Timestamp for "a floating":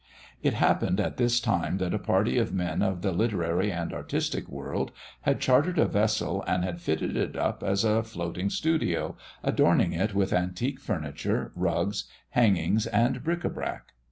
7.83-8.49